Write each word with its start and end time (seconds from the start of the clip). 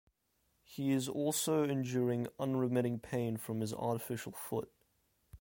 He 0.63 0.89
is 0.89 1.07
also 1.07 1.61
enduring 1.63 2.25
unremitting 2.39 2.97
pain 2.97 3.37
from 3.37 3.59
his 3.61 3.71
artificial 3.71 4.31
foot. 4.31 4.71